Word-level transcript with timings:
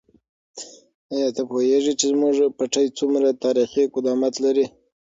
آیا 1.13 1.29
ته 1.35 1.41
پوهېږې 1.49 1.93
چې 1.99 2.05
زموږ 2.11 2.33
پټی 2.57 2.85
څومره 2.97 3.27
تاریخي 3.43 3.83
قدامت 3.95 4.33
لري؟ 4.45 4.65